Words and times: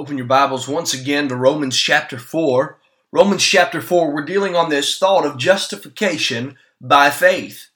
Open 0.00 0.16
your 0.16 0.26
Bibles 0.26 0.66
once 0.66 0.94
again 0.94 1.28
to 1.28 1.36
Romans 1.36 1.76
chapter 1.76 2.16
4. 2.16 2.78
Romans 3.12 3.42
chapter 3.42 3.82
4, 3.82 4.14
we're 4.14 4.24
dealing 4.24 4.56
on 4.56 4.70
this 4.70 4.96
thought 4.96 5.26
of 5.26 5.36
justification 5.36 6.56
by 6.80 7.10
faith. 7.10 7.66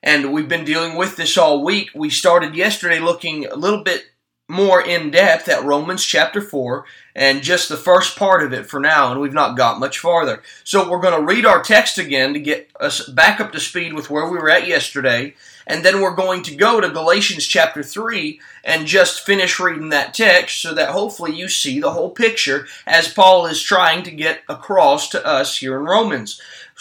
And 0.00 0.32
we've 0.32 0.48
been 0.48 0.64
dealing 0.64 0.96
with 0.96 1.16
this 1.16 1.36
all 1.36 1.64
week. 1.64 1.90
We 1.92 2.10
started 2.10 2.54
yesterday 2.54 3.00
looking 3.00 3.46
a 3.46 3.56
little 3.56 3.82
bit 3.82 4.04
more 4.48 4.80
in 4.80 5.10
depth 5.10 5.48
at 5.48 5.64
Romans 5.64 6.04
chapter 6.04 6.40
4 6.40 6.84
and 7.16 7.42
just 7.42 7.68
the 7.68 7.76
first 7.76 8.16
part 8.16 8.44
of 8.44 8.52
it 8.52 8.66
for 8.66 8.78
now, 8.78 9.10
and 9.10 9.20
we've 9.20 9.32
not 9.32 9.56
got 9.56 9.80
much 9.80 9.98
farther. 9.98 10.44
So 10.62 10.88
we're 10.88 11.00
going 11.00 11.18
to 11.18 11.26
read 11.26 11.44
our 11.44 11.60
text 11.60 11.98
again 11.98 12.34
to 12.34 12.38
get 12.38 12.70
us 12.78 13.08
back 13.08 13.40
up 13.40 13.50
to 13.50 13.58
speed 13.58 13.94
with 13.94 14.10
where 14.10 14.30
we 14.30 14.38
were 14.38 14.48
at 14.48 14.68
yesterday, 14.68 15.34
and 15.66 15.84
then 15.84 16.00
we're 16.00 16.14
going 16.14 16.42
to 16.44 16.54
go 16.54 16.80
to 16.80 16.88
Galatians 16.88 17.46
chapter 17.46 17.82
3 17.82 18.40
and 18.64 18.86
just 18.86 19.24
finish 19.24 19.58
reading 19.58 19.88
that 19.90 20.14
text 20.14 20.60
so 20.60 20.74
that 20.74 20.90
hopefully 20.90 21.34
you 21.34 21.48
see 21.48 21.80
the 21.80 21.92
whole 21.92 22.10
picture 22.10 22.66
as 22.86 23.12
Paul 23.12 23.46
is 23.46 23.62
trying 23.62 24.02
to 24.04 24.10
get 24.10 24.42
across 24.48 25.08
to 25.10 25.24
us 25.26 25.58
here 25.58 25.78
in 25.78 25.84
Romans. 25.84 26.40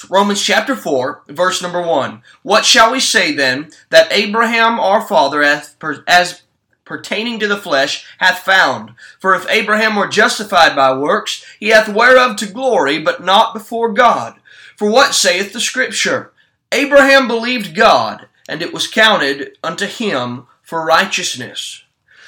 Romans 0.10 0.42
chapter 0.42 0.76
4, 0.76 1.24
verse 1.28 1.62
number 1.62 1.82
1. 1.82 2.22
What 2.42 2.66
shall 2.66 2.92
we 2.92 3.00
say 3.00 3.34
then 3.34 3.70
that 3.90 4.12
Abraham 4.12 4.80
our 4.80 5.02
father, 5.02 5.44
as, 5.44 5.76
as 6.08 6.44
pertaining 6.86 7.40
to 7.40 7.48
the 7.48 7.58
flesh 7.58 8.06
hath 8.18 8.40
found. 8.40 8.94
For 9.20 9.34
if 9.34 9.50
Abraham 9.50 9.96
were 9.96 10.08
justified 10.08 10.76
by 10.76 10.96
works, 10.98 11.46
he 11.60 11.70
hath 11.70 11.88
whereof 11.88 12.36
to 12.38 12.46
glory, 12.46 13.00
but 13.00 13.24
not 13.24 13.54
before 13.54 13.94
God. 13.94 14.36
For 14.78 14.90
what 14.90 15.14
saith 15.14 15.54
the 15.54 15.60
Scripture? 15.60 16.32
Abraham 16.72 17.28
believed 17.28 17.76
God, 17.76 18.28
and 18.48 18.62
it 18.62 18.74
was 18.74 18.88
counted 18.88 19.58
unto 19.64 19.86
him 19.86 20.48
for 20.62 20.86
righteousness. 20.86 21.84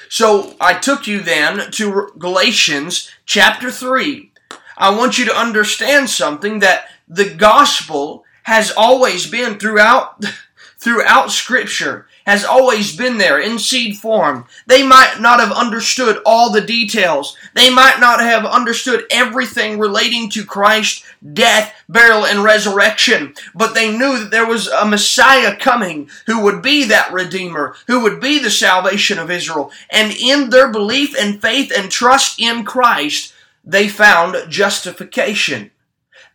So 0.08 0.54
I 0.60 0.74
took 0.74 1.06
you 1.06 1.20
then 1.20 1.70
to 1.72 2.10
Galatians 2.18 3.10
chapter 3.24 3.70
3. 3.70 4.30
I 4.78 4.96
want 4.96 5.18
you 5.18 5.24
to 5.24 5.36
understand 5.36 6.10
something 6.10 6.60
that 6.60 6.86
the 7.08 7.34
gospel 7.34 8.24
has 8.44 8.70
always 8.76 9.28
been 9.28 9.58
throughout 9.58 10.24
throughout 10.78 11.32
scripture 11.32 12.06
has 12.26 12.44
always 12.44 12.94
been 12.94 13.18
there 13.18 13.38
in 13.38 13.58
seed 13.58 13.96
form. 13.96 14.44
They 14.66 14.84
might 14.84 15.18
not 15.20 15.38
have 15.40 15.52
understood 15.52 16.20
all 16.26 16.50
the 16.50 16.60
details. 16.60 17.36
They 17.54 17.70
might 17.70 18.00
not 18.00 18.20
have 18.20 18.44
understood 18.44 19.04
everything 19.10 19.78
relating 19.78 20.28
to 20.30 20.44
Christ's 20.44 21.04
death, 21.32 21.72
burial, 21.88 22.26
and 22.26 22.42
resurrection, 22.42 23.34
but 23.54 23.74
they 23.74 23.96
knew 23.96 24.18
that 24.18 24.30
there 24.30 24.46
was 24.46 24.66
a 24.66 24.84
Messiah 24.84 25.56
coming 25.56 26.10
who 26.26 26.42
would 26.42 26.62
be 26.62 26.84
that 26.84 27.12
Redeemer, 27.12 27.76
who 27.86 28.02
would 28.02 28.20
be 28.20 28.38
the 28.38 28.50
salvation 28.50 29.18
of 29.18 29.30
Israel. 29.30 29.70
And 29.88 30.12
in 30.12 30.50
their 30.50 30.70
belief 30.70 31.16
and 31.18 31.40
faith 31.40 31.72
and 31.74 31.90
trust 31.90 32.40
in 32.40 32.64
Christ, 32.64 33.32
they 33.64 33.88
found 33.88 34.50
justification. 34.50 35.70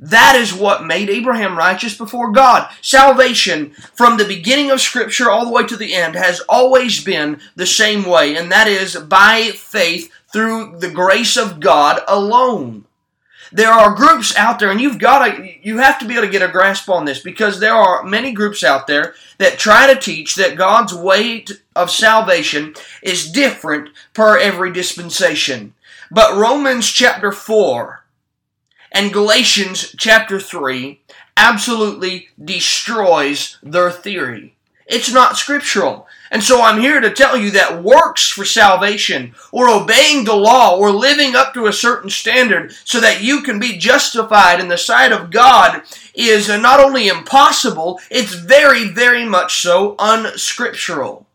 That 0.02 0.36
is 0.36 0.52
what 0.52 0.84
made 0.84 1.12
Abraham 1.12 1.56
righteous 1.56 1.96
before 1.96 2.32
God. 2.32 2.68
Salvation, 2.82 3.70
from 3.94 4.18
the 4.18 4.26
beginning 4.26 4.72
of 4.72 4.82
Scripture 4.82 5.30
all 5.30 5.46
the 5.46 5.52
way 5.52 5.64
to 5.68 5.78
the 5.78 5.94
end, 5.94 6.16
has 6.16 6.42
always 6.50 7.04
been 7.04 7.40
the 7.56 7.68
same 7.68 8.04
way, 8.06 8.36
and 8.36 8.52
that 8.52 8.68
is 8.68 8.96
by 8.96 9.52
faith 9.52 10.12
through 10.34 10.80
the 10.80 10.90
grace 10.90 11.38
of 11.38 11.60
God 11.60 12.02
alone. 12.08 12.86
There 13.52 13.72
are 13.72 13.94
groups 13.94 14.36
out 14.36 14.58
there, 14.58 14.72
and 14.72 14.82
you've 14.82 14.98
got 14.98 15.28
to, 15.28 15.50
you 15.62 15.78
have 15.78 16.00
to 16.00 16.06
be 16.06 16.14
able 16.14 16.26
to 16.26 16.32
get 16.32 16.42
a 16.42 16.52
grasp 16.52 16.90
on 16.90 17.06
this 17.06 17.20
because 17.20 17.60
there 17.60 17.76
are 17.76 18.02
many 18.02 18.32
groups 18.32 18.64
out 18.64 18.88
there 18.88 19.14
that 19.38 19.60
try 19.60 19.94
to 19.94 20.00
teach 20.00 20.36
that 20.36 20.58
God's 20.58 20.96
way 20.96 21.46
of 21.76 21.92
salvation 21.92 22.74
is 23.04 23.32
different 23.32 23.90
per 24.14 24.40
every 24.40 24.72
dispensation. 24.72 25.74
But 26.10 26.38
Romans 26.38 26.90
chapter 26.90 27.32
4 27.32 28.01
and 28.92 29.14
Galatians 29.14 29.96
chapter 29.98 30.40
3 30.40 31.02
absolutely 31.38 32.28
destroys 32.44 33.58
their 33.64 33.90
theory. 33.90 34.56
It's 34.86 35.12
not 35.12 35.38
scriptural. 35.38 36.08
And 36.32 36.44
so 36.44 36.62
I'm 36.62 36.82
here 36.82 37.00
to 37.00 37.14
tell 37.14 37.38
you 37.38 37.52
that 37.52 37.82
works 37.84 38.28
for 38.28 38.44
salvation, 38.44 39.34
or 39.52 39.70
obeying 39.70 40.26
the 40.26 40.36
law, 40.36 40.78
or 40.78 40.92
living 40.92 41.36
up 41.36 41.54
to 41.54 41.68
a 41.68 41.74
certain 41.74 42.10
standard 42.10 42.74
so 42.84 43.00
that 43.00 43.22
you 43.22 43.42
can 43.42 43.60
be 43.60 43.78
justified 43.78 44.60
in 44.60 44.68
the 44.68 44.78
sight 44.78 45.12
of 45.12 45.32
God 45.32 45.84
is 46.14 46.50
not 46.50 46.80
only 46.80 47.08
impossible, 47.08 48.00
it's 48.10 48.34
very, 48.34 48.90
very 48.90 49.26
much 49.26 49.62
so 49.62 49.96
unscriptural 49.98 51.26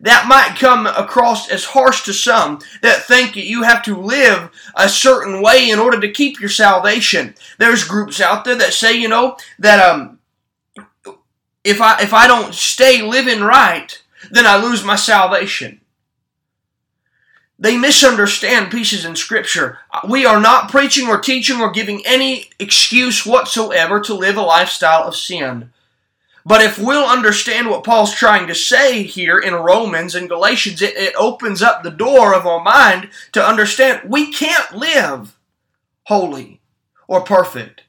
that 0.00 0.26
might 0.28 0.58
come 0.58 0.86
across 0.86 1.48
as 1.50 1.64
harsh 1.64 2.02
to 2.04 2.12
some 2.12 2.60
that 2.82 3.04
think 3.04 3.34
that 3.34 3.46
you 3.46 3.62
have 3.62 3.82
to 3.84 3.96
live 3.96 4.50
a 4.74 4.88
certain 4.88 5.40
way 5.42 5.70
in 5.70 5.78
order 5.78 6.00
to 6.00 6.12
keep 6.12 6.40
your 6.40 6.50
salvation. 6.50 7.34
There's 7.58 7.84
groups 7.84 8.20
out 8.20 8.44
there 8.44 8.56
that 8.56 8.72
say, 8.72 8.92
you 8.96 9.08
know, 9.08 9.36
that 9.58 9.78
um, 9.78 10.18
if 11.62 11.80
I 11.80 12.02
if 12.02 12.12
I 12.12 12.26
don't 12.26 12.54
stay 12.54 13.02
living 13.02 13.40
right, 13.40 14.00
then 14.30 14.46
I 14.46 14.62
lose 14.62 14.84
my 14.84 14.96
salvation. 14.96 15.80
They 17.58 17.76
misunderstand 17.76 18.72
pieces 18.72 19.04
in 19.04 19.16
Scripture. 19.16 19.78
We 20.08 20.26
are 20.26 20.40
not 20.40 20.70
preaching 20.70 21.08
or 21.08 21.20
teaching 21.20 21.60
or 21.60 21.70
giving 21.70 22.02
any 22.04 22.50
excuse 22.58 23.24
whatsoever 23.24 24.00
to 24.00 24.14
live 24.14 24.36
a 24.36 24.42
lifestyle 24.42 25.04
of 25.04 25.16
sin. 25.16 25.72
But 26.46 26.60
if 26.60 26.78
we'll 26.78 27.06
understand 27.06 27.70
what 27.70 27.84
Paul's 27.84 28.14
trying 28.14 28.46
to 28.48 28.54
say 28.54 29.02
here 29.02 29.38
in 29.38 29.54
Romans 29.54 30.14
and 30.14 30.28
Galatians, 30.28 30.82
it, 30.82 30.94
it 30.96 31.14
opens 31.16 31.62
up 31.62 31.82
the 31.82 31.90
door 31.90 32.34
of 32.34 32.46
our 32.46 32.62
mind 32.62 33.08
to 33.32 33.44
understand 33.44 34.02
we 34.10 34.30
can't 34.30 34.76
live 34.76 35.38
holy 36.04 36.60
or 37.08 37.22
perfect. 37.22 37.82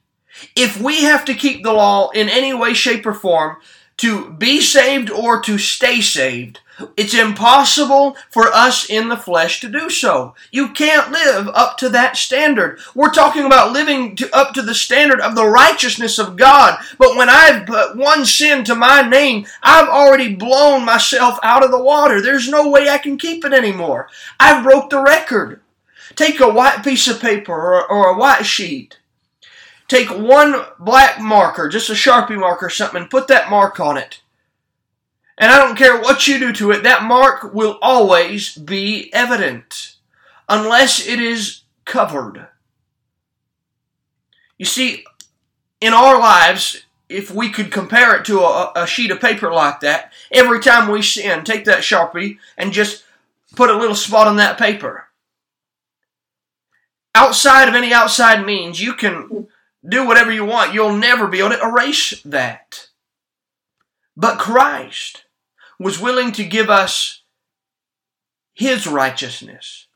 If 0.54 0.80
we 0.80 1.02
have 1.02 1.24
to 1.26 1.34
keep 1.34 1.62
the 1.62 1.72
law 1.72 2.10
in 2.10 2.28
any 2.28 2.54
way, 2.54 2.72
shape, 2.72 3.04
or 3.06 3.14
form 3.14 3.56
to 3.98 4.30
be 4.30 4.60
saved 4.60 5.10
or 5.10 5.40
to 5.42 5.58
stay 5.58 6.00
saved, 6.00 6.60
it's 6.96 7.14
impossible 7.14 8.16
for 8.30 8.48
us 8.48 8.88
in 8.88 9.08
the 9.08 9.16
flesh 9.16 9.60
to 9.60 9.68
do 9.68 9.88
so. 9.88 10.34
You 10.50 10.68
can't 10.68 11.10
live 11.10 11.48
up 11.48 11.78
to 11.78 11.88
that 11.90 12.16
standard. 12.18 12.78
We're 12.94 13.12
talking 13.12 13.46
about 13.46 13.72
living 13.72 14.14
to, 14.16 14.36
up 14.36 14.52
to 14.54 14.62
the 14.62 14.74
standard 14.74 15.20
of 15.20 15.34
the 15.34 15.46
righteousness 15.46 16.18
of 16.18 16.36
God. 16.36 16.78
But 16.98 17.16
when 17.16 17.30
I've 17.30 17.66
put 17.66 17.96
one 17.96 18.26
sin 18.26 18.62
to 18.64 18.74
my 18.74 19.08
name, 19.08 19.46
I've 19.62 19.88
already 19.88 20.34
blown 20.34 20.84
myself 20.84 21.38
out 21.42 21.64
of 21.64 21.70
the 21.70 21.82
water. 21.82 22.20
There's 22.20 22.48
no 22.48 22.68
way 22.68 22.90
I 22.90 22.98
can 22.98 23.16
keep 23.16 23.44
it 23.44 23.54
anymore. 23.54 24.08
I 24.38 24.62
broke 24.62 24.90
the 24.90 25.00
record. 25.00 25.62
Take 26.14 26.40
a 26.40 26.48
white 26.48 26.84
piece 26.84 27.08
of 27.08 27.20
paper 27.20 27.52
or, 27.52 27.86
or 27.90 28.10
a 28.10 28.18
white 28.18 28.44
sheet. 28.44 28.98
Take 29.88 30.08
one 30.10 30.64
black 30.78 31.20
marker, 31.20 31.68
just 31.68 31.90
a 31.90 31.94
Sharpie 31.94 32.38
marker 32.38 32.66
or 32.66 32.70
something, 32.70 33.02
and 33.02 33.10
put 33.10 33.28
that 33.28 33.50
mark 33.50 33.78
on 33.78 33.96
it 33.96 34.20
and 35.38 35.50
I 35.50 35.58
don't 35.58 35.76
care 35.76 36.00
what 36.00 36.26
you 36.26 36.38
do 36.38 36.52
to 36.54 36.70
it, 36.70 36.82
that 36.82 37.02
mark 37.02 37.52
will 37.52 37.78
always 37.82 38.56
be 38.56 39.12
evident 39.12 39.96
unless 40.48 41.06
it 41.06 41.20
is 41.20 41.62
covered. 41.84 42.48
You 44.56 44.64
see, 44.64 45.04
in 45.80 45.92
our 45.92 46.18
lives, 46.18 46.84
if 47.08 47.30
we 47.30 47.50
could 47.50 47.70
compare 47.70 48.16
it 48.16 48.24
to 48.26 48.40
a, 48.40 48.72
a, 48.74 48.86
sheet 48.86 49.10
of 49.10 49.20
paper 49.20 49.52
like 49.52 49.80
that, 49.80 50.12
every 50.32 50.60
time 50.60 50.90
we 50.90 51.02
sin, 51.02 51.44
take 51.44 51.66
that 51.66 51.82
Sharpie 51.82 52.38
and 52.56 52.72
just 52.72 53.04
put 53.54 53.70
a 53.70 53.76
little 53.76 53.94
spot 53.94 54.26
on 54.26 54.36
that 54.36 54.58
paper. 54.58 55.08
Outside 57.14 57.68
of 57.68 57.74
any 57.74 57.92
outside 57.92 58.44
means, 58.44 58.80
you 58.80 58.94
can 58.94 59.48
do 59.88 60.06
whatever 60.06 60.32
you 60.32 60.44
want. 60.44 60.74
You'll 60.74 60.96
never 60.96 61.26
be 61.26 61.38
able 61.38 61.50
to 61.50 61.62
erase 61.62 62.20
that. 62.24 62.88
But 64.16 64.38
Christ, 64.38 65.26
was 65.78 66.00
willing 66.00 66.32
to 66.32 66.44
give 66.44 66.70
us 66.70 67.22
his 68.54 68.86
righteousness, 68.86 69.86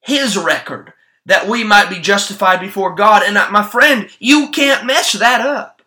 his 0.00 0.36
record, 0.36 0.92
that 1.26 1.46
we 1.46 1.62
might 1.62 1.90
be 1.90 2.00
justified 2.00 2.60
before 2.60 2.94
God. 2.94 3.22
And 3.22 3.38
uh, 3.38 3.50
my 3.50 3.62
friend, 3.62 4.08
you 4.18 4.50
can't 4.50 4.86
mess 4.86 5.12
that 5.12 5.40
up. 5.40 5.82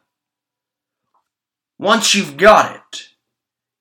Once 1.78 2.16
you've 2.16 2.38
got 2.38 2.76
it, 2.76 3.10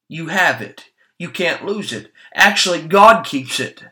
you 0.09 0.27
have 0.27 0.61
it. 0.61 0.87
You 1.19 1.31
can't 1.31 1.65
lose 1.65 1.93
it. 1.93 2.11
Actually, 2.35 2.83
God 2.83 3.25
keeps 3.25 3.61
it. 3.61 3.85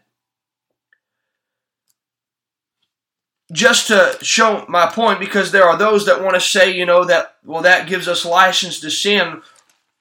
Just 3.53 3.89
to 3.89 4.17
show 4.23 4.65
my 4.69 4.87
point, 4.87 5.21
because 5.21 5.51
there 5.51 5.69
are 5.69 5.77
those 5.77 6.07
that 6.07 6.23
want 6.23 6.35
to 6.35 6.41
say, 6.41 6.73
you 6.73 6.87
know, 6.87 7.05
that, 7.05 7.37
well, 7.45 7.63
that 7.63 7.89
gives 7.89 8.09
us 8.09 8.25
license 8.25 8.81
to 8.81 8.91
sin. 8.91 9.43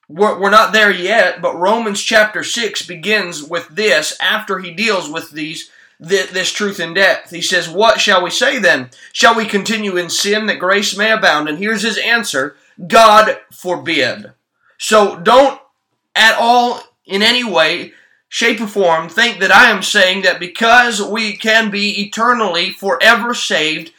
We're, 0.07 0.39
we're 0.39 0.49
not 0.49 0.73
there 0.73 0.91
yet, 0.91 1.41
but 1.41 1.57
Romans 1.57 2.01
chapter 2.01 2.43
6 2.43 2.85
begins 2.85 3.43
with 3.43 3.67
this 3.69 4.17
after 4.21 4.59
he 4.59 4.71
deals 4.71 5.09
with 5.09 5.31
these 5.31 5.69
this 5.99 6.51
truth 6.51 6.79
in 6.79 6.93
depth. 6.93 7.29
He 7.29 7.41
says, 7.41 7.69
What 7.69 7.99
shall 7.99 8.23
we 8.23 8.29
say 8.29 8.57
then? 8.57 8.89
Shall 9.11 9.35
we 9.35 9.45
continue 9.45 9.97
in 9.97 10.09
sin 10.09 10.45
that 10.45 10.59
grace 10.59 10.97
may 10.97 11.11
abound? 11.11 11.49
And 11.49 11.57
here's 11.57 11.81
his 11.81 11.97
answer 11.97 12.55
God 12.87 13.37
forbid. 13.51 14.31
So 14.77 15.19
don't 15.19 15.59
at 16.15 16.37
all, 16.39 16.81
in 17.05 17.21
any 17.21 17.43
way, 17.43 17.93
shape, 18.29 18.61
or 18.61 18.67
form, 18.67 19.09
think 19.09 19.39
that 19.39 19.51
I 19.51 19.69
am 19.69 19.83
saying 19.83 20.21
that 20.21 20.39
because 20.39 21.01
we 21.01 21.35
can 21.35 21.69
be 21.69 22.01
eternally, 22.01 22.69
forever 22.69 23.33
saved, 23.33 23.91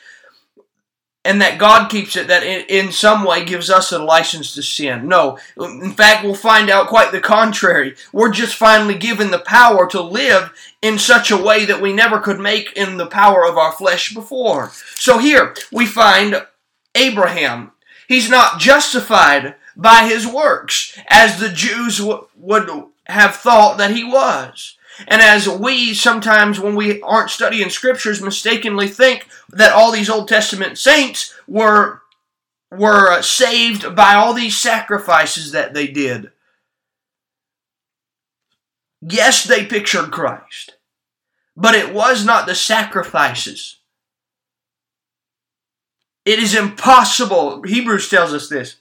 and 1.25 1.43
that 1.43 1.59
God 1.59 1.91
keeps 1.91 2.17
it, 2.17 2.29
that 2.29 2.43
in, 2.43 2.93
some 2.93 3.25
way 3.25 3.44
gives 3.44 3.69
us 3.69 3.93
a 3.93 3.99
license 3.99 4.55
to 4.55 4.62
sin. 4.62 5.06
No. 5.06 5.38
In 5.59 5.93
fact, 5.93 6.25
we'll 6.25 6.35
find 6.35 6.71
out 6.71 6.87
quite 6.87 7.12
the 7.12 7.21
contrary. 7.21 7.94
We're 8.11 8.31
just 8.31 8.55
finally 8.55 8.97
given 8.97 9.31
the 9.31 9.41
power 9.41 9.87
to 9.88 10.00
live 10.00 10.50
in 10.81 10.99
such 10.99 11.31
a 11.31 11.37
way 11.37 11.67
that 11.67 11.82
we 11.82 11.93
never 11.93 12.21
could 12.21 12.41
make 12.41 12.73
in 12.73 12.97
the 12.97 13.06
power 13.06 13.44
of 13.44 13.59
our 13.59 13.73
flesh 13.73 14.15
before. 14.15 14.71
So 14.94 15.19
here 15.19 15.55
we 15.71 15.85
find 15.85 16.47
Abraham. 16.94 17.73
He's 18.09 18.31
not 18.31 18.59
justified 18.59 19.56
by 19.77 20.09
his 20.09 20.27
works, 20.27 20.99
as 21.09 21.38
the 21.38 21.50
Jews 21.50 21.99
w- 21.99 22.27
would 22.37 22.69
have 23.10 23.36
thought 23.36 23.78
that 23.78 23.94
he 23.94 24.04
was. 24.04 24.76
And 25.08 25.22
as 25.22 25.48
we 25.48 25.94
sometimes, 25.94 26.60
when 26.60 26.74
we 26.74 27.00
aren't 27.02 27.30
studying 27.30 27.70
scriptures, 27.70 28.20
mistakenly 28.20 28.88
think 28.88 29.28
that 29.50 29.72
all 29.72 29.92
these 29.92 30.10
Old 30.10 30.28
Testament 30.28 30.78
saints 30.78 31.34
were, 31.46 32.02
were 32.70 33.22
saved 33.22 33.94
by 33.96 34.14
all 34.14 34.34
these 34.34 34.58
sacrifices 34.58 35.52
that 35.52 35.74
they 35.74 35.86
did. 35.86 36.30
Yes, 39.00 39.44
they 39.44 39.64
pictured 39.64 40.10
Christ, 40.10 40.76
but 41.56 41.74
it 41.74 41.94
was 41.94 42.24
not 42.24 42.46
the 42.46 42.54
sacrifices. 42.54 43.78
It 46.26 46.38
is 46.38 46.54
impossible, 46.54 47.62
Hebrews 47.62 48.10
tells 48.10 48.34
us 48.34 48.48
this. 48.48 48.76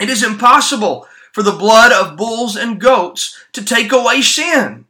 It 0.00 0.08
is 0.08 0.22
impossible 0.22 1.08
for 1.32 1.42
the 1.42 1.52
blood 1.52 1.92
of 1.92 2.16
bulls 2.16 2.56
and 2.56 2.80
goats 2.80 3.38
to 3.52 3.64
take 3.64 3.92
away 3.92 4.22
sin. 4.22 4.86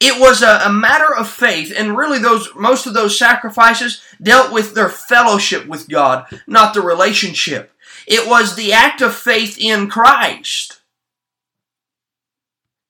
It 0.00 0.20
was 0.20 0.42
a, 0.42 0.60
a, 0.64 0.72
matter 0.72 1.12
of 1.12 1.28
faith, 1.28 1.72
and 1.76 1.96
really 1.96 2.20
those 2.20 2.48
most 2.54 2.86
of 2.86 2.94
those 2.94 3.18
sacrifices 3.18 4.00
dealt 4.22 4.52
with 4.52 4.74
their 4.74 4.88
fellowship 4.88 5.66
with 5.66 5.88
God, 5.88 6.26
not 6.46 6.72
the 6.72 6.80
relationship. 6.80 7.72
It 8.06 8.28
was 8.28 8.54
the 8.54 8.72
act 8.72 9.02
of 9.02 9.14
faith 9.14 9.58
in 9.58 9.90
Christ 9.90 10.80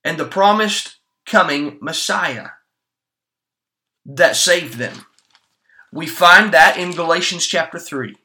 and 0.05 0.19
the 0.19 0.27
promised 0.27 0.97
coming 1.25 1.79
Messiah 1.81 2.51
that 4.05 4.37
saved 4.37 4.75
them. 4.75 5.07
We 5.93 6.07
find 6.07 6.53
that 6.53 6.77
in 6.77 6.93
Galatians 6.93 7.47
chapter 7.47 7.79
3. 7.79 8.17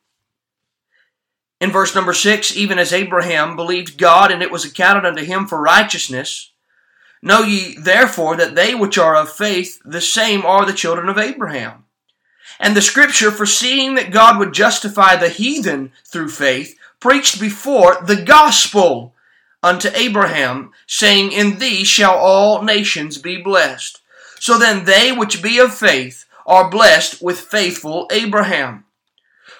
In 1.63 1.71
verse 1.71 1.95
number 1.95 2.11
6, 2.11 2.57
even 2.57 2.77
as 2.77 2.91
Abraham 2.91 3.55
believed 3.55 3.97
God 3.97 4.33
and 4.33 4.43
it 4.43 4.51
was 4.51 4.65
accounted 4.65 5.05
unto 5.05 5.23
him 5.23 5.47
for 5.47 5.61
righteousness, 5.61 6.51
Know 7.21 7.43
ye 7.43 7.77
therefore 7.77 8.35
that 8.35 8.53
they 8.53 8.75
which 8.75 8.97
are 8.97 9.15
of 9.15 9.31
faith, 9.31 9.79
the 9.85 10.01
same 10.01 10.45
are 10.45 10.65
the 10.65 10.73
children 10.73 11.07
of 11.07 11.17
Abraham. 11.17 11.85
And 12.59 12.75
the 12.75 12.81
scripture, 12.81 13.31
foreseeing 13.31 13.95
that 13.95 14.11
God 14.11 14.39
would 14.39 14.53
justify 14.53 15.15
the 15.15 15.29
heathen 15.29 15.93
through 16.05 16.31
faith, 16.31 16.77
preached 16.99 17.39
before 17.39 17.95
the 18.05 18.21
gospel 18.21 19.15
unto 19.63 19.87
Abraham, 19.95 20.73
saying, 20.85 21.31
In 21.31 21.59
thee 21.59 21.85
shall 21.85 22.17
all 22.17 22.61
nations 22.61 23.17
be 23.17 23.41
blessed. 23.41 24.01
So 24.37 24.57
then 24.57 24.83
they 24.83 25.13
which 25.13 25.41
be 25.41 25.59
of 25.59 25.73
faith 25.73 26.25
are 26.45 26.69
blessed 26.69 27.21
with 27.21 27.39
faithful 27.39 28.09
Abraham. 28.11 28.83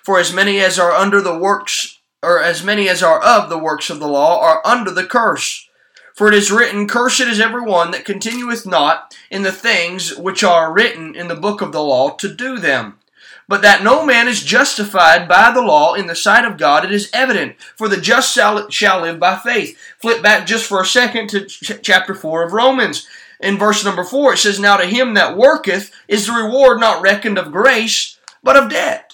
For 0.03 0.19
as 0.19 0.33
many 0.33 0.59
as 0.59 0.77
are 0.77 0.91
under 0.91 1.21
the 1.21 1.37
works, 1.37 1.92
or 2.23 2.41
as 2.41 2.63
many 2.63 2.89
as 2.89 3.03
are 3.03 3.21
of 3.21 3.49
the 3.49 3.57
works 3.57 3.89
of 3.89 3.99
the 3.99 4.07
law, 4.07 4.39
are 4.39 4.65
under 4.65 4.89
the 4.89 5.05
curse. 5.05 5.67
For 6.15 6.27
it 6.27 6.33
is 6.33 6.51
written, 6.51 6.87
Cursed 6.87 7.21
is 7.21 7.39
every 7.39 7.61
one 7.61 7.91
that 7.91 8.05
continueth 8.05 8.65
not 8.65 9.15
in 9.31 9.41
the 9.41 9.51
things 9.51 10.15
which 10.15 10.43
are 10.43 10.71
written 10.71 11.15
in 11.15 11.27
the 11.27 11.35
book 11.35 11.61
of 11.61 11.71
the 11.71 11.81
law 11.81 12.11
to 12.11 12.33
do 12.33 12.59
them. 12.59 12.99
But 13.47 13.61
that 13.63 13.83
no 13.83 14.05
man 14.05 14.27
is 14.27 14.43
justified 14.43 15.27
by 15.27 15.51
the 15.51 15.61
law 15.61 15.95
in 15.95 16.07
the 16.07 16.15
sight 16.15 16.45
of 16.45 16.57
God, 16.57 16.85
it 16.85 16.91
is 16.91 17.09
evident, 17.13 17.55
for 17.75 17.87
the 17.87 17.99
just 17.99 18.33
shall, 18.33 18.69
shall 18.69 19.01
live 19.01 19.19
by 19.19 19.35
faith. 19.35 19.77
Flip 19.99 20.21
back 20.21 20.45
just 20.45 20.65
for 20.65 20.81
a 20.81 20.85
second 20.85 21.29
to 21.29 21.45
ch- 21.45 21.81
chapter 21.81 22.15
4 22.15 22.43
of 22.43 22.53
Romans. 22.53 23.07
In 23.39 23.57
verse 23.57 23.83
number 23.83 24.03
4, 24.03 24.33
it 24.33 24.37
says, 24.37 24.59
Now 24.59 24.77
to 24.77 24.85
him 24.85 25.15
that 25.15 25.35
worketh 25.35 25.91
is 26.07 26.27
the 26.27 26.33
reward 26.33 26.79
not 26.79 27.01
reckoned 27.01 27.37
of 27.37 27.51
grace, 27.51 28.17
but 28.41 28.55
of 28.55 28.69
debt. 28.69 29.12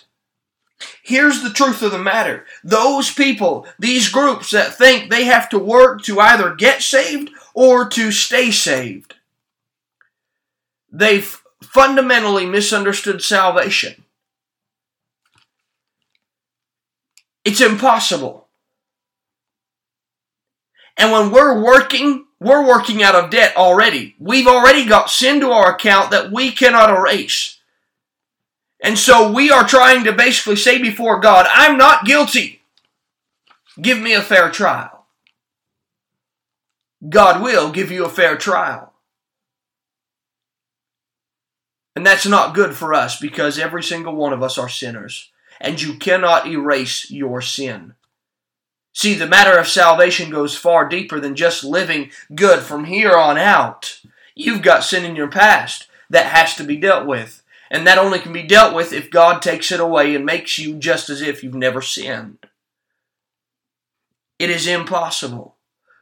Here's 1.10 1.42
the 1.42 1.50
truth 1.50 1.82
of 1.82 1.92
the 1.92 1.98
matter. 1.98 2.46
Those 2.64 3.12
people, 3.12 3.66
these 3.80 4.10
groups 4.10 4.52
that 4.52 4.76
think 4.76 5.10
they 5.10 5.24
have 5.24 5.50
to 5.50 5.58
work 5.58 6.04
to 6.04 6.20
either 6.20 6.54
get 6.54 6.84
saved 6.84 7.32
or 7.56 7.90
to 7.90 8.12
stay 8.12 8.52
saved, 8.52 9.16
they've 10.92 11.42
fundamentally 11.64 12.46
misunderstood 12.46 13.24
salvation. 13.24 14.04
It's 17.44 17.60
impossible. 17.60 18.48
And 20.96 21.12
when 21.12 21.32
we're 21.32 21.60
working, 21.60 22.28
we're 22.40 22.68
working 22.68 23.02
out 23.02 23.16
of 23.16 23.32
debt 23.32 23.58
already. 23.58 24.16
We've 24.20 24.46
already 24.46 24.86
got 24.86 25.10
sin 25.10 25.40
to 25.40 25.50
our 25.54 25.74
account 25.74 26.12
that 26.12 26.32
we 26.32 26.52
cannot 26.52 26.92
erase. 26.92 27.59
And 28.82 28.98
so 28.98 29.32
we 29.32 29.52
are 29.52 29.68
trying 29.68 30.06
to 30.06 30.14
basically 30.14 30.56
say 30.56 30.82
before 30.82 31.20
God, 31.20 31.46
I'm 31.50 31.78
not 31.78 32.06
guilty. 32.06 32.62
Give 33.82 34.00
me 34.00 34.14
a 34.14 34.22
fair 34.22 34.50
trial. 34.50 35.06
God 37.08 37.42
will 37.42 37.72
give 37.72 37.92
you 37.92 38.06
a 38.06 38.10
fair 38.10 38.38
trial. 38.38 38.94
And 41.96 42.06
that's 42.06 42.26
not 42.26 42.56
good 42.56 42.76
for 42.76 42.94
us 42.94 43.20
because 43.20 43.60
every 43.60 43.84
single 43.84 44.16
one 44.16 44.32
of 44.32 44.44
us 44.44 44.58
are 44.58 44.70
sinners. 44.70 45.30
And 45.60 45.82
you 45.82 45.96
cannot 45.96 46.48
erase 46.48 47.12
your 47.12 47.42
sin. 47.42 47.96
See, 48.94 49.14
the 49.14 49.28
matter 49.28 49.58
of 49.58 49.68
salvation 49.68 50.30
goes 50.30 50.56
far 50.56 50.88
deeper 50.88 51.20
than 51.20 51.36
just 51.36 51.64
living 51.64 52.12
good 52.34 52.60
from 52.62 52.86
here 52.86 53.16
on 53.16 53.38
out. 53.38 54.02
You've 54.36 54.62
got 54.62 54.84
sin 54.84 55.06
in 55.06 55.16
your 55.16 55.28
past 55.28 55.88
that 56.10 56.28
has 56.28 56.56
to 56.56 56.64
be 56.64 56.78
dealt 56.78 57.06
with. 57.06 57.44
And 57.72 57.86
that 57.86 57.98
only 57.98 58.20
can 58.20 58.34
be 58.34 58.44
dealt 58.44 58.74
with 58.74 58.94
if 58.94 59.12
God 59.12 59.42
takes 59.42 59.72
it 59.72 59.80
away 59.80 60.16
and 60.16 60.26
makes 60.26 60.58
you 60.58 60.76
just 60.76 61.10
as 61.10 61.22
if 61.22 61.44
you've 61.44 61.54
never 61.54 61.82
sinned. 61.82 62.48
It 64.40 64.50
is 64.50 64.68
impossible 64.68 65.56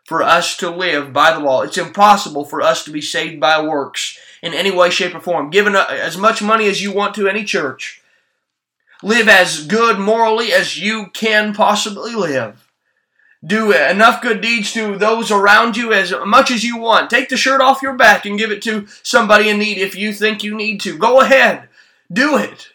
for 0.05 0.23
us 0.23 0.55
to 0.57 0.69
live 0.69 1.11
by 1.11 1.33
the 1.33 1.39
law. 1.39 1.63
It's 1.63 1.77
impossible 1.77 2.45
for 2.45 2.61
us 2.61 2.85
to 2.85 2.91
be 2.91 3.01
saved 3.01 3.41
by 3.41 3.61
works 3.61 4.17
in 4.41 4.53
any 4.53 4.71
way, 4.71 4.89
shape, 4.89 5.15
or 5.15 5.19
form. 5.19 5.49
Given 5.49 5.75
uh, 5.75 5.85
as 5.89 6.17
much 6.17 6.41
money 6.41 6.67
as 6.67 6.81
you 6.81 6.93
want 6.93 7.15
to 7.15 7.27
any 7.27 7.43
church. 7.43 8.01
Live 9.03 9.27
as 9.27 9.67
good 9.67 9.99
morally 9.99 10.51
as 10.51 10.79
you 10.79 11.07
can 11.13 11.53
possibly 11.53 12.15
live 12.15 12.66
do 13.45 13.71
enough 13.71 14.21
good 14.21 14.41
deeds 14.41 14.73
to 14.73 14.97
those 14.97 15.31
around 15.31 15.77
you 15.77 15.93
as 15.93 16.13
much 16.25 16.49
as 16.51 16.63
you 16.63 16.77
want. 16.77 17.09
Take 17.09 17.29
the 17.29 17.37
shirt 17.37 17.61
off 17.61 17.81
your 17.81 17.93
back 17.93 18.25
and 18.25 18.37
give 18.37 18.51
it 18.51 18.61
to 18.63 18.87
somebody 19.03 19.49
in 19.49 19.59
need 19.59 19.77
if 19.77 19.95
you 19.95 20.13
think 20.13 20.43
you 20.43 20.55
need 20.55 20.81
to. 20.81 20.97
Go 20.97 21.21
ahead. 21.21 21.69
Do 22.11 22.37
it. 22.37 22.69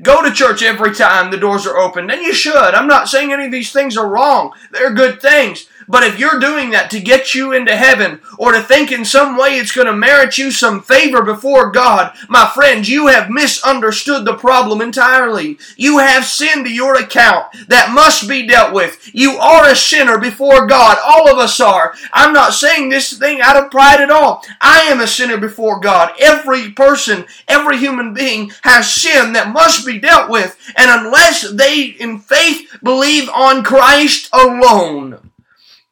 Go 0.00 0.22
to 0.22 0.32
church 0.32 0.62
every 0.62 0.94
time 0.94 1.30
the 1.30 1.36
doors 1.36 1.66
are 1.66 1.76
open. 1.76 2.10
And 2.10 2.22
you 2.22 2.32
should. 2.32 2.54
I'm 2.56 2.88
not 2.88 3.08
saying 3.08 3.32
any 3.32 3.46
of 3.46 3.52
these 3.52 3.72
things 3.72 3.96
are 3.96 4.08
wrong. 4.08 4.52
They're 4.72 4.94
good 4.94 5.20
things. 5.20 5.66
But 5.88 6.04
if 6.04 6.18
you're 6.18 6.38
doing 6.38 6.70
that 6.70 6.90
to 6.90 7.00
get 7.00 7.34
you 7.34 7.52
into 7.52 7.76
heaven 7.76 8.20
or 8.38 8.52
to 8.52 8.62
think 8.62 8.92
in 8.92 9.04
some 9.04 9.36
way 9.36 9.58
it's 9.58 9.72
going 9.72 9.86
to 9.86 9.92
merit 9.92 10.38
you 10.38 10.50
some 10.50 10.82
favor 10.82 11.22
before 11.22 11.70
God, 11.70 12.14
my 12.28 12.50
friends, 12.54 12.88
you 12.88 13.08
have 13.08 13.30
misunderstood 13.30 14.24
the 14.24 14.34
problem 14.34 14.80
entirely. 14.80 15.58
You 15.76 15.98
have 15.98 16.24
sin 16.24 16.64
to 16.64 16.70
your 16.70 16.94
account 16.96 17.46
that 17.68 17.92
must 17.92 18.28
be 18.28 18.46
dealt 18.46 18.72
with. 18.72 19.10
You 19.12 19.32
are 19.32 19.68
a 19.68 19.76
sinner 19.76 20.18
before 20.18 20.66
God. 20.66 20.98
All 21.04 21.30
of 21.30 21.38
us 21.38 21.60
are. 21.60 21.94
I'm 22.12 22.32
not 22.32 22.54
saying 22.54 22.88
this 22.88 23.16
thing 23.18 23.40
out 23.40 23.62
of 23.62 23.70
pride 23.70 24.00
at 24.00 24.10
all. 24.10 24.44
I 24.60 24.82
am 24.82 25.00
a 25.00 25.06
sinner 25.06 25.38
before 25.38 25.80
God. 25.80 26.12
Every 26.20 26.70
person, 26.70 27.26
every 27.48 27.78
human 27.78 28.14
being 28.14 28.52
has 28.62 28.92
sin 28.92 29.32
that 29.32 29.52
must 29.52 29.86
be 29.86 29.98
dealt 29.98 30.30
with. 30.30 30.56
And 30.76 30.90
unless 30.90 31.50
they 31.50 31.84
in 31.84 32.18
faith 32.18 32.76
believe 32.82 33.28
on 33.30 33.62
Christ 33.64 34.28
alone, 34.32 35.31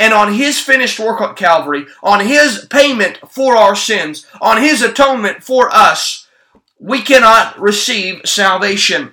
and 0.00 0.14
on 0.14 0.33
his 0.33 0.59
finished 0.59 0.99
work 0.99 1.21
at 1.21 1.37
Calvary, 1.37 1.85
on 2.02 2.25
his 2.25 2.66
payment 2.71 3.19
for 3.28 3.54
our 3.54 3.76
sins, 3.76 4.26
on 4.40 4.61
his 4.61 4.80
atonement 4.80 5.45
for 5.45 5.69
us, 5.71 6.26
we 6.78 7.02
cannot 7.02 7.61
receive 7.61 8.23
salvation. 8.25 9.12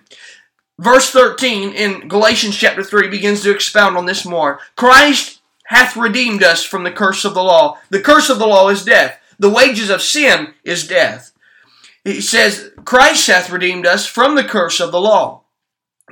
Verse 0.79 1.11
13 1.11 1.73
in 1.73 2.07
Galatians 2.07 2.55
chapter 2.55 2.83
3 2.83 3.09
begins 3.09 3.43
to 3.43 3.51
expound 3.51 3.97
on 3.97 4.05
this 4.05 4.25
more. 4.25 4.61
Christ 4.77 5.41
hath 5.65 5.97
redeemed 5.97 6.41
us 6.41 6.63
from 6.63 6.85
the 6.85 6.91
curse 6.91 7.25
of 7.25 7.33
the 7.33 7.43
law. 7.43 7.77
The 7.89 8.01
curse 8.01 8.29
of 8.29 8.39
the 8.39 8.47
law 8.47 8.69
is 8.69 8.85
death. 8.85 9.19
The 9.37 9.49
wages 9.49 9.89
of 9.89 10.01
sin 10.01 10.53
is 10.63 10.87
death. 10.87 11.33
He 12.05 12.21
says, 12.21 12.71
Christ 12.85 13.27
hath 13.27 13.49
redeemed 13.49 13.85
us 13.85 14.05
from 14.05 14.35
the 14.35 14.43
curse 14.45 14.79
of 14.79 14.93
the 14.93 15.01
law, 15.01 15.41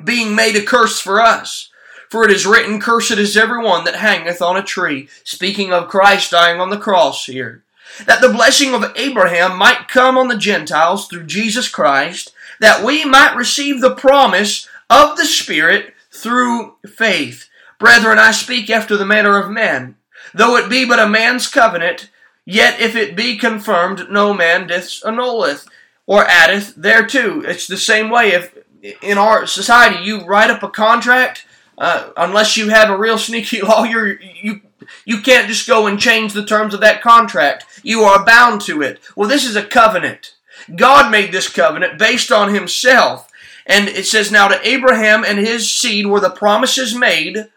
being 0.03 0.35
made 0.35 0.57
a 0.57 0.65
curse 0.65 0.99
for 0.99 1.21
us. 1.21 1.69
For 2.09 2.23
it 2.23 2.31
is 2.31 2.45
written, 2.45 2.79
Cursed 2.79 3.11
is 3.11 3.35
every 3.35 3.63
one 3.63 3.83
that 3.85 3.95
hangeth 3.95 4.41
on 4.41 4.57
a 4.57 4.63
tree. 4.63 5.09
Speaking 5.23 5.73
of 5.73 5.87
Christ 5.87 6.31
dying 6.31 6.59
on 6.59 6.69
the 6.69 6.77
cross 6.77 7.25
here. 7.25 7.63
That 8.05 8.21
the 8.21 8.29
blessing 8.29 8.73
of 8.73 8.91
Abraham 8.95 9.57
might 9.57 9.87
come 9.87 10.17
on 10.17 10.27
the 10.27 10.37
Gentiles 10.37 11.07
through 11.07 11.25
Jesus 11.25 11.67
Christ, 11.69 12.33
that 12.59 12.83
we 12.83 13.05
might 13.05 13.35
receive 13.35 13.81
the 13.81 13.95
promise 13.95 14.67
of 14.89 15.17
the 15.17 15.25
Spirit 15.25 15.93
through 16.11 16.75
faith. 16.87 17.49
Brethren, 17.79 18.19
I 18.19 18.31
speak 18.31 18.69
after 18.69 18.97
the 18.97 19.05
manner 19.05 19.37
of 19.37 19.51
men. 19.51 19.95
Though 20.33 20.57
it 20.57 20.69
be 20.69 20.85
but 20.85 20.99
a 20.99 21.07
man's 21.07 21.47
covenant, 21.47 22.09
yet 22.45 22.79
if 22.79 22.95
it 22.95 23.15
be 23.15 23.37
confirmed, 23.37 24.07
no 24.09 24.33
man 24.33 24.67
disannulleth 24.67 25.67
or 26.05 26.25
addeth 26.25 26.75
thereto. 26.75 27.41
It's 27.41 27.67
the 27.67 27.77
same 27.77 28.09
way 28.09 28.31
if 28.31 28.57
in 29.01 29.17
our 29.17 29.47
society 29.47 30.03
you 30.03 30.25
write 30.25 30.49
up 30.49 30.63
a 30.63 30.69
contract, 30.69 31.45
uh, 31.77 32.11
unless 32.17 32.57
you 32.57 32.69
have 32.69 32.89
a 32.89 32.97
real 32.97 33.17
sneaky 33.17 33.61
lawyer, 33.63 34.19
you 34.41 34.61
you 35.05 35.21
can't 35.21 35.47
just 35.47 35.67
go 35.67 35.87
and 35.87 35.99
change 35.99 36.33
the 36.33 36.45
terms 36.45 36.73
of 36.73 36.81
that 36.81 37.01
contract. 37.01 37.65
You 37.83 38.01
are 38.01 38.25
bound 38.25 38.61
to 38.61 38.81
it. 38.81 38.99
Well, 39.15 39.29
this 39.29 39.45
is 39.45 39.55
a 39.55 39.65
covenant. 39.65 40.35
God 40.75 41.11
made 41.11 41.31
this 41.31 41.49
covenant 41.49 41.97
based 41.97 42.31
on 42.31 42.53
Himself. 42.53 43.29
And 43.65 43.87
it 43.87 44.05
says, 44.05 44.31
Now 44.31 44.47
to 44.47 44.67
Abraham 44.67 45.23
and 45.23 45.39
his 45.39 45.71
seed 45.71 46.05
were 46.05 46.19
the 46.19 46.29
promises 46.29 46.95
made 46.95 47.47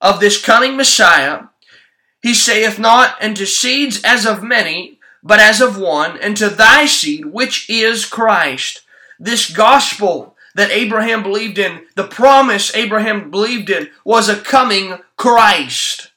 of 0.00 0.20
this 0.20 0.42
coming 0.42 0.76
Messiah. 0.76 1.44
He 2.22 2.34
saith 2.34 2.78
not, 2.78 3.20
unto 3.22 3.46
seeds 3.46 4.02
as 4.02 4.26
of 4.26 4.42
many, 4.42 4.98
but 5.22 5.38
as 5.38 5.60
of 5.60 5.78
one, 5.78 6.18
and 6.18 6.36
to 6.36 6.48
thy 6.48 6.86
seed, 6.86 7.26
which 7.26 7.68
is 7.70 8.04
Christ. 8.04 8.82
This 9.18 9.50
gospel 9.50 10.36
that 10.54 10.70
Abraham 10.70 11.22
believed 11.22 11.58
in, 11.58 11.86
the 11.94 12.06
promise 12.06 12.74
Abraham 12.74 13.30
believed 13.30 13.70
in, 13.70 13.88
was 14.04 14.28
a 14.28 14.40
coming 14.40 14.98
Christ. 15.16 16.12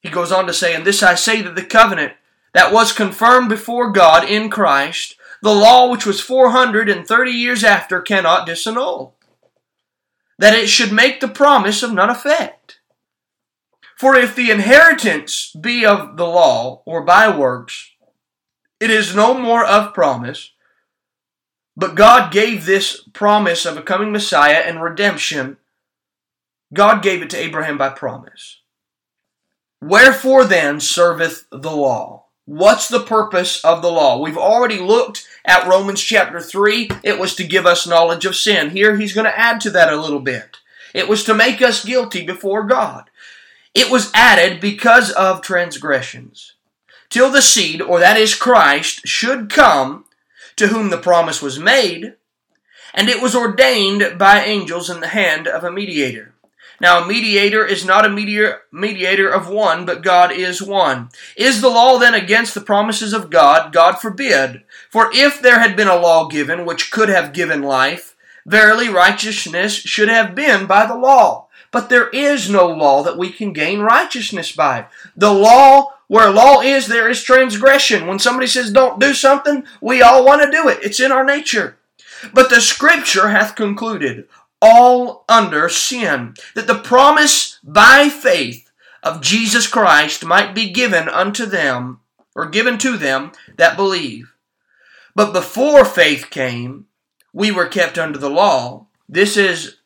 He 0.00 0.08
goes 0.08 0.30
on 0.30 0.46
to 0.46 0.54
say, 0.54 0.74
And 0.74 0.84
this 0.84 1.02
I 1.02 1.14
say 1.14 1.42
that 1.42 1.56
the 1.56 1.64
covenant 1.64 2.12
that 2.54 2.72
was 2.72 2.92
confirmed 2.92 3.48
before 3.48 3.92
God 3.92 4.28
in 4.28 4.50
Christ, 4.50 5.16
the 5.42 5.54
law 5.54 5.90
which 5.90 6.06
was 6.06 6.20
430 6.20 7.30
years 7.30 7.64
after 7.64 8.00
cannot 8.00 8.46
disannul, 8.46 9.12
that 10.38 10.54
it 10.54 10.68
should 10.68 10.92
make 10.92 11.20
the 11.20 11.28
promise 11.28 11.82
of 11.82 11.92
none 11.92 12.10
effect. 12.10 12.80
For 13.96 14.14
if 14.14 14.36
the 14.36 14.50
inheritance 14.50 15.50
be 15.60 15.84
of 15.84 16.16
the 16.16 16.26
law 16.26 16.82
or 16.84 17.02
by 17.02 17.36
works, 17.36 17.90
it 18.78 18.90
is 18.90 19.14
no 19.14 19.34
more 19.34 19.64
of 19.64 19.92
promise, 19.92 20.52
but 21.78 21.94
God 21.94 22.32
gave 22.32 22.66
this 22.66 23.02
promise 23.12 23.64
of 23.64 23.76
a 23.76 23.82
coming 23.82 24.10
Messiah 24.10 24.64
and 24.66 24.82
redemption. 24.82 25.58
God 26.74 27.04
gave 27.04 27.22
it 27.22 27.30
to 27.30 27.38
Abraham 27.38 27.78
by 27.78 27.90
promise. 27.90 28.60
Wherefore 29.80 30.44
then 30.44 30.80
serveth 30.80 31.46
the 31.52 31.70
law? 31.70 32.24
What's 32.46 32.88
the 32.88 33.04
purpose 33.04 33.64
of 33.64 33.80
the 33.80 33.92
law? 33.92 34.18
We've 34.18 34.36
already 34.36 34.80
looked 34.80 35.24
at 35.44 35.68
Romans 35.68 36.00
chapter 36.00 36.40
3. 36.40 36.90
It 37.04 37.20
was 37.20 37.36
to 37.36 37.46
give 37.46 37.64
us 37.64 37.86
knowledge 37.86 38.24
of 38.24 38.34
sin. 38.34 38.70
Here 38.70 38.96
he's 38.96 39.14
going 39.14 39.26
to 39.26 39.38
add 39.38 39.60
to 39.60 39.70
that 39.70 39.92
a 39.92 40.00
little 40.00 40.18
bit. 40.18 40.56
It 40.94 41.08
was 41.08 41.22
to 41.24 41.34
make 41.34 41.62
us 41.62 41.84
guilty 41.84 42.26
before 42.26 42.64
God. 42.64 43.08
It 43.72 43.88
was 43.88 44.10
added 44.14 44.60
because 44.60 45.12
of 45.12 45.42
transgressions. 45.42 46.54
Till 47.08 47.30
the 47.30 47.42
seed, 47.42 47.80
or 47.80 48.00
that 48.00 48.16
is 48.16 48.34
Christ, 48.34 49.06
should 49.06 49.48
come, 49.48 50.06
to 50.58 50.68
whom 50.68 50.90
the 50.90 50.98
promise 50.98 51.40
was 51.40 51.58
made, 51.58 52.14
and 52.94 53.08
it 53.08 53.22
was 53.22 53.34
ordained 53.34 54.18
by 54.18 54.44
angels 54.44 54.90
in 54.90 55.00
the 55.00 55.08
hand 55.08 55.46
of 55.46 55.64
a 55.64 55.72
mediator. 55.72 56.34
Now, 56.80 57.02
a 57.02 57.06
mediator 57.06 57.66
is 57.66 57.84
not 57.84 58.06
a 58.06 58.08
mediator, 58.08 59.28
of 59.28 59.48
one, 59.48 59.84
but 59.84 60.02
God 60.02 60.30
is 60.30 60.62
one. 60.62 61.08
Is 61.36 61.60
the 61.60 61.68
law 61.68 61.98
then 61.98 62.14
against 62.14 62.54
the 62.54 62.60
promises 62.60 63.12
of 63.12 63.30
God? 63.30 63.72
God 63.72 63.96
forbid. 63.96 64.62
For 64.88 65.10
if 65.12 65.42
there 65.42 65.58
had 65.58 65.74
been 65.74 65.88
a 65.88 65.96
law 65.96 66.28
given 66.28 66.64
which 66.64 66.92
could 66.92 67.08
have 67.08 67.32
given 67.32 67.62
life, 67.62 68.14
verily 68.46 68.88
righteousness 68.88 69.74
should 69.74 70.08
have 70.08 70.36
been 70.36 70.66
by 70.66 70.86
the 70.86 70.96
law. 70.96 71.47
But 71.70 71.88
there 71.88 72.08
is 72.08 72.48
no 72.48 72.68
law 72.68 73.02
that 73.02 73.18
we 73.18 73.30
can 73.30 73.52
gain 73.52 73.80
righteousness 73.80 74.52
by. 74.52 74.86
The 75.16 75.32
law, 75.32 75.92
where 76.06 76.30
law 76.30 76.60
is, 76.62 76.86
there 76.86 77.08
is 77.08 77.22
transgression. 77.22 78.06
When 78.06 78.18
somebody 78.18 78.46
says 78.46 78.70
don't 78.70 79.00
do 79.00 79.12
something, 79.12 79.64
we 79.80 80.00
all 80.00 80.24
want 80.24 80.42
to 80.42 80.50
do 80.50 80.68
it. 80.68 80.78
It's 80.82 81.00
in 81.00 81.12
our 81.12 81.24
nature. 81.24 81.76
But 82.32 82.50
the 82.50 82.60
scripture 82.60 83.28
hath 83.28 83.54
concluded, 83.54 84.28
all 84.60 85.24
under 85.28 85.68
sin, 85.68 86.34
that 86.54 86.66
the 86.66 86.78
promise 86.78 87.58
by 87.62 88.08
faith 88.08 88.70
of 89.02 89.20
Jesus 89.20 89.66
Christ 89.66 90.24
might 90.24 90.54
be 90.54 90.70
given 90.70 91.08
unto 91.08 91.46
them, 91.46 92.00
or 92.34 92.46
given 92.46 92.78
to 92.78 92.96
them 92.96 93.32
that 93.56 93.76
believe. 93.76 94.32
But 95.14 95.32
before 95.32 95.84
faith 95.84 96.30
came, 96.30 96.86
we 97.32 97.50
were 97.50 97.66
kept 97.66 97.98
under 97.98 98.18
the 98.18 98.30
law. 98.30 98.86
This 99.08 99.36
is 99.36 99.77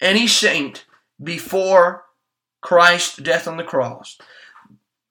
any 0.00 0.26
saint 0.26 0.84
before 1.22 2.04
Christ's 2.60 3.16
death 3.18 3.46
on 3.46 3.56
the 3.56 3.64
cross. 3.64 4.18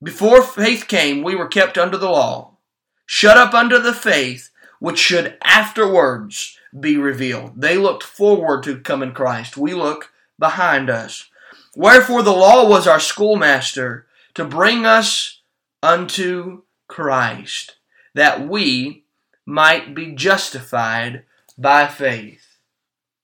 Before 0.04 0.44
faith 0.44 0.88
came, 0.88 1.24
we 1.24 1.36
were 1.36 1.48
kept 1.48 1.78
under 1.78 1.98
the 1.98 2.10
law, 2.10 2.58
shut 3.06 3.38
up 3.38 3.54
under 3.54 3.80
the 3.80 3.94
faith 3.94 4.50
which 4.80 5.00
should 5.00 5.38
afterwards 5.42 6.58
be 6.78 6.98
revealed. 6.98 7.60
They 7.60 7.78
looked 7.78 8.04
forward 8.04 8.64
to 8.64 8.80
come 8.80 9.02
in 9.02 9.14
Christ. 9.14 9.58
We 9.58 9.74
look 9.74 10.12
behind 10.38 10.90
us. 10.90 11.30
Wherefore 11.76 12.22
the 12.22 12.32
law 12.32 12.68
was 12.68 12.88
our 12.88 13.00
schoolmaster 13.00 14.06
to 14.34 14.46
bring 14.46 14.86
us 14.86 15.42
unto 15.82 16.64
Christ, 16.88 17.78
that 18.14 18.48
we 18.48 19.06
might 19.46 19.96
be 19.96 20.12
justified 20.12 21.24
by 21.58 21.88
faith. 21.88 22.58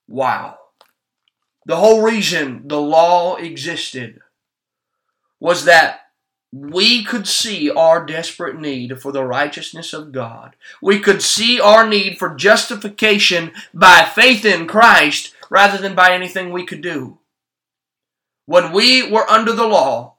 Wow. 0.07 0.57
The 1.65 1.75
whole 1.75 2.01
reason 2.01 2.67
the 2.67 2.81
law 2.81 3.35
existed 3.35 4.19
was 5.39 5.65
that 5.65 6.01
we 6.53 7.03
could 7.03 7.27
see 7.27 7.69
our 7.69 8.05
desperate 8.05 8.59
need 8.59 9.01
for 9.01 9.11
the 9.11 9.23
righteousness 9.23 9.93
of 9.93 10.11
God. 10.11 10.55
We 10.81 10.99
could 10.99 11.21
see 11.21 11.59
our 11.59 11.87
need 11.87 12.17
for 12.17 12.35
justification 12.35 13.53
by 13.73 14.03
faith 14.03 14.43
in 14.43 14.67
Christ 14.67 15.33
rather 15.49 15.77
than 15.77 15.95
by 15.95 16.13
anything 16.13 16.51
we 16.51 16.65
could 16.65 16.81
do. 16.81 17.19
When 18.45 18.73
we 18.73 19.09
were 19.09 19.29
under 19.29 19.53
the 19.53 19.67
law, 19.67 20.15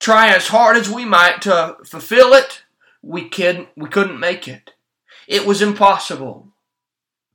try 0.00 0.28
as 0.28 0.48
hard 0.48 0.76
as 0.76 0.88
we 0.88 1.04
might 1.04 1.42
to 1.42 1.76
fulfill 1.84 2.32
it, 2.32 2.62
we, 3.02 3.28
could, 3.28 3.68
we 3.76 3.90
couldn't 3.90 4.18
make 4.18 4.48
it. 4.48 4.72
It 5.28 5.46
was 5.46 5.60
impossible. 5.60 6.48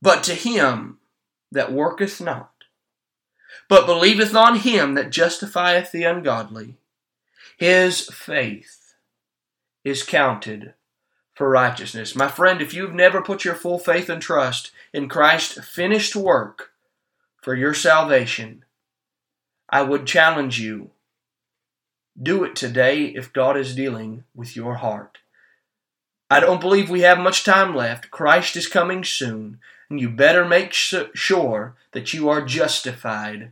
But 0.02 0.24
to 0.24 0.34
him 0.34 1.00
that 1.52 1.72
worketh 1.72 2.20
not, 2.20 2.57
but 3.68 3.86
believeth 3.86 4.36
on 4.36 4.60
him 4.60 4.94
that 4.96 5.10
justifieth 5.10 5.92
the 5.92 6.04
ungodly, 6.04 6.76
his 7.58 8.02
faith 8.08 8.96
is 9.84 10.04
counted 10.04 10.74
for 11.34 11.50
righteousness. 11.50 12.16
My 12.16 12.28
friend, 12.28 12.62
if 12.62 12.74
you've 12.74 12.94
never 12.94 13.22
put 13.22 13.46
your 13.46 13.56
full 13.56 13.80
faith 13.80 14.10
and 14.10 14.22
trust 14.22 14.72
in 14.94 15.10
Christ's 15.10 15.68
finished 15.68 16.16
work 16.16 16.72
for 17.42 17.56
your 17.56 17.74
salvation, 17.74 18.66
I 19.70 19.84
would 19.84 20.08
challenge 20.08 20.60
you 20.60 20.92
do 22.22 22.44
it 22.44 22.56
today 22.56 23.06
if 23.06 23.34
God 23.34 23.56
is 23.58 23.76
dealing 23.76 24.24
with 24.34 24.56
your 24.56 24.76
heart. 24.76 25.20
I 26.30 26.40
don't 26.40 26.62
believe 26.62 26.90
we 26.90 27.02
have 27.02 27.20
much 27.20 27.44
time 27.44 27.76
left. 27.76 28.12
Christ 28.12 28.56
is 28.56 28.68
coming 28.68 29.04
soon, 29.04 29.60
and 29.90 30.02
you 30.02 30.10
better 30.10 30.44
make 30.44 30.74
sure 30.74 31.76
that 31.92 32.14
you 32.14 32.28
are 32.28 32.42
justified 32.44 33.52